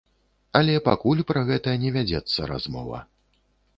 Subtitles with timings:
[0.59, 3.07] Але пакуль пра гэта не вядзецца размова.